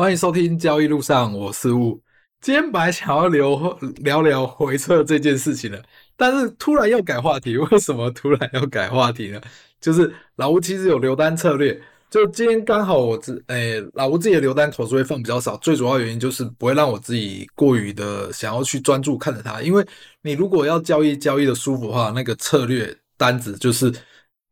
[0.00, 2.00] 欢迎收听交易路上，我是吴。
[2.40, 5.84] 今天本来想要聊聊聊回撤这件事情的，
[6.16, 7.54] 但是突然要改话题。
[7.58, 9.38] 为什么突然要改话题呢？
[9.78, 11.78] 就是老吴其实有留单策略，
[12.08, 19.86] 就今天刚好我自诶老吴自己的留单口数会放比较少，最主要原因就是不会让我自己过于的想要去专注看着它，因为
[20.22, 23.92] 你如果要交易交易的舒服的话，那个策略单子就是。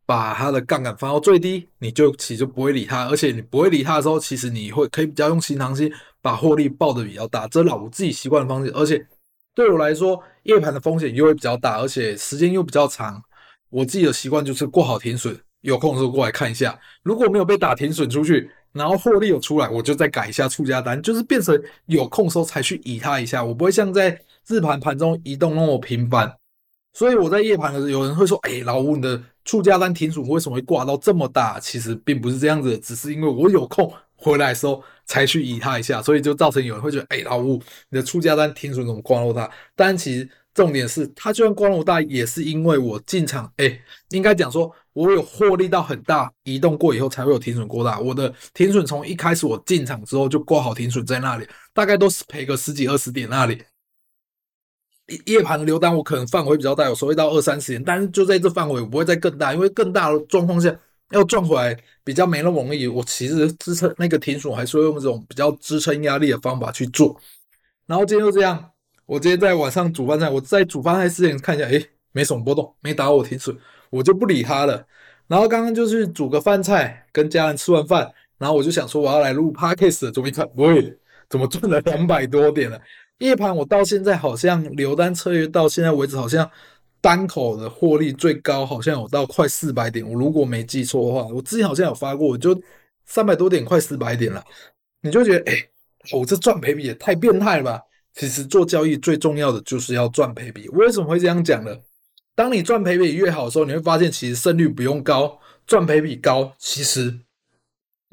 [0.08, 8.72] 把它的杠杆放到最低，你就其实就不会理它，而且你不会理它的时候，其实你会可以比较用平常心把获利抱得比较大，这是老吴自己习惯的方式。
[8.74, 9.06] 而且
[9.54, 13.22] 对我来说，夜盘的风险又会比较大，而且时间又比较长。
[13.68, 23.44] 我自己的习惯就是过好停损，有空的时候过来看一下，如果没有被打停损出去，然后获利有出来，我就再改一下出价单，就是变成有空的时候才去移它一下。
[23.44, 26.34] 我不会像在日盘盘中移动那么频繁。
[26.94, 37.54] 所以我在夜盘的时候，有人会说：“哎，老吴，你的出价单停损为什么会挂到这么大？”其实并不是这样子，只是因为我有空回来的时候才去移它一下，所以就造成有人会觉得：“哎，老吴，
[37.88, 47.98] 你的出价单停损怎么挂那么大？”但其实重点是，它就算挂那么大，也是因为我进场，哎，应该讲说，我有获利到很大，移动过以后才会有停损过大。
[47.98, 53.62] 我的停损从一开始我进场之后就挂好停损在那里，大概都是赔个十几二十点那里。
[55.26, 60.74] 夜盘的留单，我可能范围比较大，有时候会到二三十点，但是就在这范围，我不会再更大，因为更大的状况下
[61.10, 62.86] 要赚回来比较没那么容易。
[62.86, 67.18] 我其实支撑那个停损，还是会用这种比较支撑压力的方法去做。
[67.86, 68.70] 然后今天就这样，
[69.06, 73.56] 我今天在晚上煮饭菜，我在煮饭菜之前看一下，诶，没什么波动，没打我停损，
[73.88, 74.84] 我就不理他了。
[75.26, 80.94] 然后刚刚就是煮个饭菜，跟家人吃完饭，然后我就想说我要来录 podcast，怎么一看，喂，
[81.30, 82.78] 怎么赚了两百多点了？
[83.18, 86.48] 夜盘我到现在好像留单策略到现在为止，好像
[87.00, 90.08] 单口的获利最高好像有到快四百点。
[90.08, 92.60] 我如果没记错的话，我之前好像有发过，我就
[93.06, 94.44] 三百多点，快四百点了。
[95.02, 95.68] 你就觉得，哎，
[96.12, 97.82] 我这赚赔比也太变态了吧？
[98.14, 100.68] 其实做交易最重要的就是要赚赔比。
[100.70, 101.76] 为什么会这样讲呢？
[102.36, 107.18] 当你赚赔比越好的时候，你会发现其实胜率不用高，赚赔比高，其实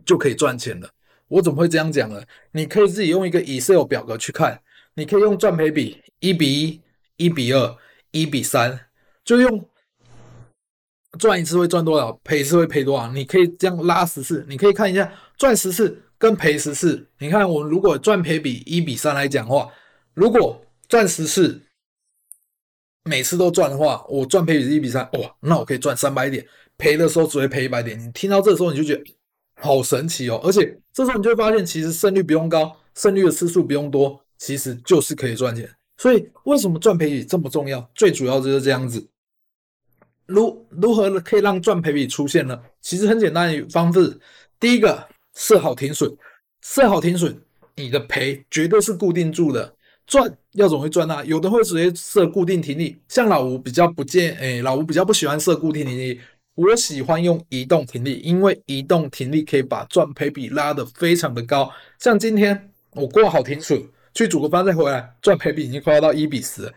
[0.03, 0.89] 就可以赚钱了。
[1.27, 2.23] 我怎么会这样讲呢？
[2.51, 4.61] 你可以自己用一个 Excel 表格去看。
[4.95, 6.81] 你可以用赚赔比一比一、
[7.17, 7.77] 一比二、
[8.11, 8.87] 一比三，
[9.23, 9.69] 就用
[11.19, 13.11] 赚一次会赚多少，赔一次会赔多少。
[13.11, 17.05] 你可以这样拉十次，你可以看一下赚十次跟赔十次。
[17.19, 19.69] 你看我如果赚赔比一比三来讲的话，
[20.13, 21.61] 如果赚十次，
[23.03, 26.45] 每次都赚的话，我赚赔比是一比三，哇，那我可以赚三百点，
[26.77, 27.99] 赔的时候只会赔一百点。
[27.99, 29.03] 你听到这时候你就觉得
[29.61, 34.24] 好神奇哦，而且这时候你就会发现，其实胜率不用高，胜率的次数不用多。
[34.45, 35.67] 其实就是可以赚钱，
[35.97, 37.89] 所以为什么赚赔比这么重要？
[37.95, 39.03] 最主要就是这样子。
[40.27, 42.61] 如如何可以让赚赔比出现呢？
[42.79, 44.19] 其实很简单的方式，
[44.59, 46.15] 第一个设好停损，
[46.61, 47.35] 设好停损，
[47.75, 49.73] 你的赔绝对是固定住的。
[50.05, 51.25] 赚要怎么会赚呢？
[51.25, 56.21] 有的会直接设固定停利，像老吴比较不建，哎，老吴比较不喜欢设固定停利，
[56.53, 61.71] 我喜欢用移动停利，因为移动停利可以把赚赔比拉得非常的高。
[61.97, 63.83] 像今天我过好停损。
[64.15, 66.73] 去煮个饭再回来，赚赔比已经快要到一比十，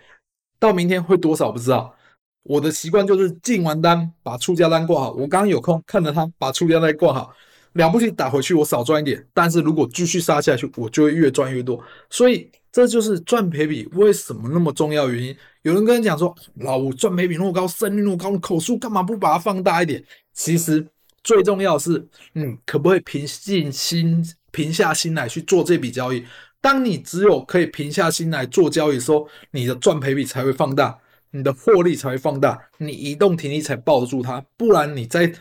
[0.59, 1.95] 到明天会多少不知道。
[2.43, 7.33] 我的习惯就是进完单把出价单挂好，我刚刚有空看着他把出价单挂好，
[7.75, 11.83] 了不起打回去我少赚一点，但是如果继续杀下去，我就会越赚越多。
[12.11, 15.37] 所以这就是赚赔比为什么那么重要原因。
[15.63, 20.03] 有人跟你讲说，老吴赚赔比那么高，胜率那么高，口数干嘛不把它放大一点？
[20.33, 20.85] 其实
[21.23, 26.25] 最重要是，嗯，可不可以平静心、平下心来去做这笔交易？
[26.61, 30.99] 当你只有可以平下心来做交易的时候，你的赚赔比才会放大，
[31.31, 34.45] 你的获利才会放大，你移动停力才抱得住它。
[34.57, 35.33] 不然你在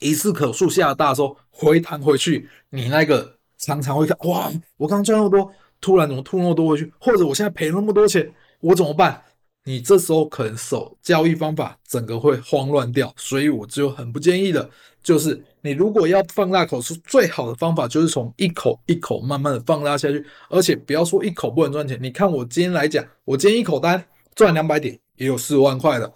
[0.00, 6.92] 一次可塑下大的时候回弹回去，你那个常常会看哇，我刚赚那么多，突然怎么吐那么多回去？
[6.98, 9.22] 或者我现在赔那么多钱，我怎么办？
[9.64, 14.68] 你这时候可能手交易方法整个会慌乱掉，所以我就很不建议的，
[15.02, 21.98] 就是你如果要放大口是，最好的方法就是从一口一口慢慢的放大下去，而且不要说一口不能赚钱。
[22.02, 24.04] 你看我今天来讲，我今天一口单
[24.34, 26.12] 赚两百点，也有四万块了。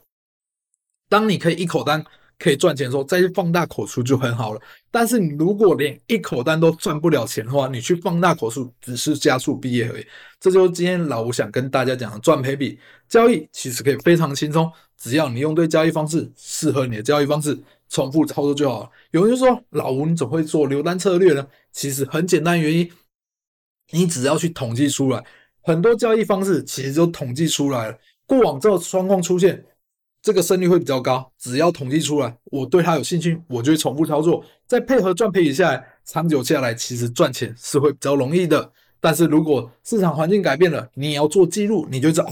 [1.08, 2.04] 当你可以一口单。
[2.38, 4.60] 可以赚钱的时候，再去放大口数就很好了。
[4.90, 10.06] 但是你如果连一口单都赚不了钱的话，你去放大口数只是加速毕业而已。
[10.38, 12.78] 这就是今天老吴想跟大家讲的赚赔比
[13.08, 18.90] 交易，其实可以非常轻松，只要你用对交易方式，适合你的交易方式，重复操作就好了。
[19.12, 21.46] 有人就说老吴你怎么会做留单策略呢？
[21.72, 22.90] 其实很简单，原因
[23.92, 25.24] 你只要去统计出来，
[25.62, 29.64] 很多交易方式其实都统计出来了，过往这个状况出现。
[30.26, 38.72] 这个胜率会比较高，只要统计出来，我对它有兴趣，我就会重复操作，再配合赚赔一下，长久下来其实赚钱是会比较容易的。
[38.98, 42.28] 但是如果市场环境改变了，你也要做记录，你就知道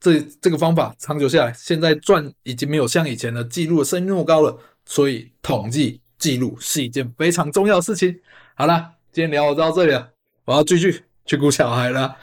[0.00, 4.58] 这这个方法长久下来，现在赚已经没有像以前的记录的声音那么高了。
[4.84, 8.18] 所以统计记录是一件非常重要的事情。
[8.56, 10.10] 好了，今天聊到这里了，
[10.46, 12.16] 我要继续去顾小孩了。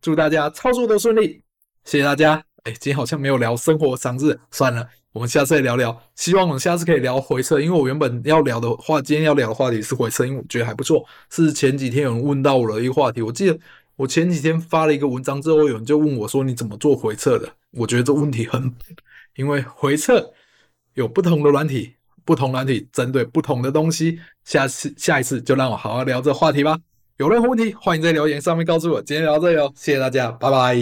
[0.00, 1.42] 祝大家操作都顺利，
[1.84, 2.53] 谢谢大家。
[2.64, 6.02] 哎，今天好像没有聊生活常识，算了，我们下次再聊聊。
[6.16, 11.04] 希望我们下次可以聊回撤，因为我原本要聊的话，今天要聊的话题是回撤，因为我觉得还不错。
[11.28, 13.58] 是前几天有人问到我的一个话题，我记得
[13.96, 18.74] 我前几天发了一个文章之后，有人就问我说：“你怎么做回撤的？”我觉得这问题很，
[19.36, 20.32] 因为回撤。
[20.94, 24.20] 有不同的软体，不同软体针对不同的东西。
[24.44, 26.78] 下次下一次就让我好好聊这话题吧。
[27.18, 29.02] 有任何问题，欢迎在留言上面告诉我。
[29.02, 30.74] 今天聊到这里哦，谢谢大家，拜拜。